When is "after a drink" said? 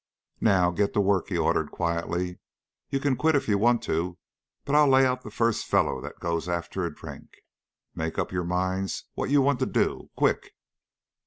6.49-7.43